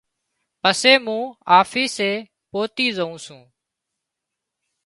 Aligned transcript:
پسي 0.61 0.93
مُون 1.05 1.21
آفيسي 1.59 2.11
پوتِي 2.49 2.87
زُون 2.97 3.13
سُون۔ 3.25 3.41